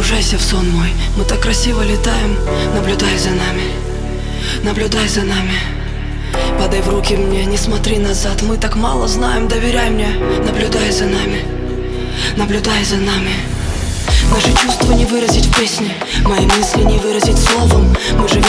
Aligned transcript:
Погружайся 0.00 0.38
в 0.38 0.42
сон 0.42 0.66
мой. 0.70 0.88
Мы 1.18 1.24
так 1.24 1.40
красиво 1.40 1.82
летаем, 1.82 2.34
наблюдай 2.74 3.18
за 3.18 3.28
нами. 3.32 3.64
Наблюдай 4.64 5.06
за 5.06 5.24
нами. 5.24 5.52
Подай 6.58 6.80
в 6.80 6.88
руки 6.88 7.16
мне, 7.16 7.44
не 7.44 7.58
смотри 7.58 7.98
назад. 7.98 8.40
Мы 8.40 8.56
так 8.56 8.76
мало 8.76 9.06
знаем, 9.08 9.46
доверяй 9.46 9.90
мне. 9.90 10.08
Наблюдай 10.46 10.90
за 10.90 11.04
нами. 11.04 11.44
Наблюдай 12.34 12.82
за 12.82 12.96
нами. 12.96 13.34
Наши 14.30 14.54
чувства 14.56 14.94
не 14.94 15.04
выразить 15.04 15.44
в 15.44 15.60
песне. 15.60 15.92
Мои 16.24 16.46
мысли 16.46 16.82
не 16.82 16.96
выразить 16.96 17.38
словом. 17.38 17.94
Мы 18.18 18.26
живем 18.26 18.39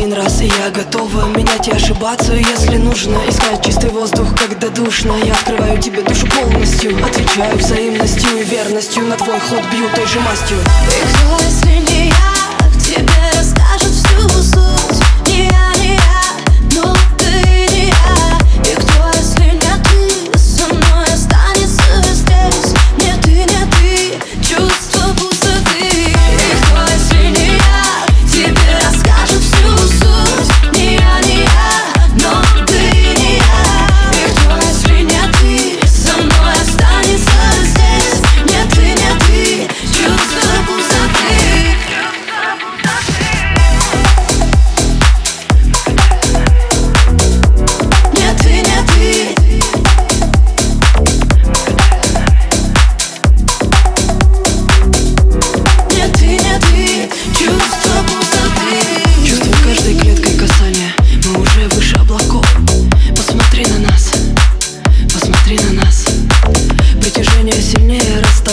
один 0.00 0.14
раз, 0.14 0.40
и 0.40 0.46
я 0.46 0.70
готова 0.70 1.26
Менять 1.36 1.68
и 1.68 1.72
ошибаться, 1.72 2.32
если 2.32 2.78
нужно 2.78 3.18
Искать 3.28 3.64
чистый 3.64 3.90
воздух, 3.90 4.28
когда 4.34 4.68
душно 4.68 5.12
Я 5.24 5.34
открываю 5.34 5.78
тебе 5.78 6.02
душу 6.02 6.26
полностью. 6.26 6.96
Отвечаю 7.04 7.58
взаимностью 7.58 8.40
и 8.40 8.44
верностью. 8.44 9.04
На 9.04 9.16
твой 9.16 9.38
ход 9.40 9.60
бью 9.70 9.88
той 9.94 10.06
же 10.06 10.20
мастью. 10.20 10.56
И 10.56 11.99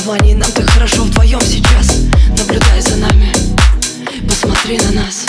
расставаний 0.08 0.36
Нам 0.36 0.52
так 0.52 0.69
хорошо 0.69 1.03
вдвоем 1.03 1.41
сейчас. 1.41 1.97
Наблюдай 2.38 2.81
за 2.81 2.95
нами. 2.97 3.33
Посмотри 4.27 4.77
на 4.80 4.91
нас. 5.02 5.25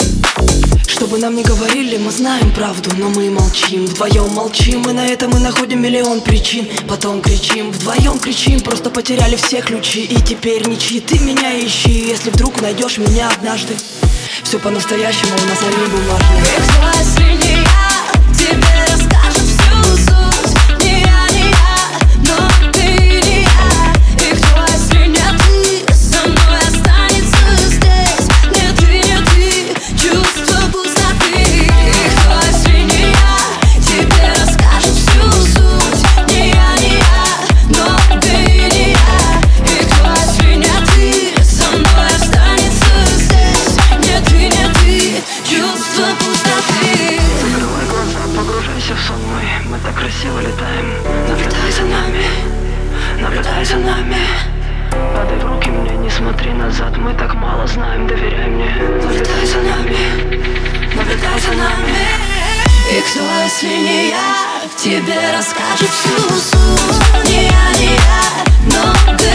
Чтобы 0.87 1.17
нам 1.17 1.35
не 1.35 1.43
говорили, 1.43 1.97
мы 1.97 2.11
знаем 2.11 2.51
правду 2.51 2.89
Но 2.97 3.09
мы 3.09 3.29
молчим, 3.29 3.85
вдвоем 3.85 4.29
молчим 4.33 4.81
И 4.89 4.93
на 4.93 5.07
это 5.07 5.27
мы 5.29 5.39
находим 5.39 5.81
миллион 5.81 6.21
причин. 6.21 6.67
Потом 6.87 7.21
кричим, 7.21 7.71
вдвоем 7.71 8.19
кричим 8.19 8.59
Просто 8.59 8.89
потеряли 8.89 9.35
все 9.35 9.61
ключи. 9.61 10.03
И 10.03 10.21
теперь 10.21 10.67
ничьи 10.67 10.99
ты 10.99 11.19
меня 11.19 11.57
ищи. 11.59 12.07
Если 12.07 12.29
вдруг 12.29 12.61
найдешь 12.61 12.97
меня 12.97 13.29
однажды 13.29 13.73
Все 14.43 14.59
по-настоящему 14.59 15.31
у 15.31 15.47
нас 15.47 15.59
они 15.61 15.87
бумажные 15.87 17.37
Тебе 17.37 17.88
Наблюдай 53.59 53.65
за 53.65 53.91
нами. 53.91 54.17
Подай 54.89 55.37
в 55.37 55.45
руки 55.45 55.69
мне, 55.69 55.91
не 55.97 56.09
смотри 56.09 56.53
назад. 56.53 56.97
Мы 56.97 57.13
так 57.13 57.33
мало 57.33 57.67
знаем, 57.67 58.07
доверяй 58.07 58.47
мне. 58.47 58.73
Наблюдай 59.03 59.45
за 59.45 59.57
нами. 59.57 59.97
Наблюдай 60.95 61.39
за 61.39 61.49
нами. 61.49 61.97
И 62.89 63.01
кто, 63.01 63.19
если 63.43 63.67
не 63.67 64.09
я, 64.11 64.61
тебе 64.77 65.19
расскажет 65.35 65.89
всю 65.89 66.29
суть. 66.39 67.25
Не 67.25 67.47
я, 67.47 67.71
не 67.79 67.95
я, 67.95 68.21
но 68.71 69.17
ты 69.17 69.28